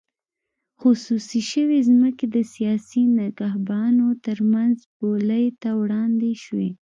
[0.81, 6.69] خصوصي شوې ځمکې د سیاسي نخبګانو ترمنځ بولۍ ته وړاندې شوې.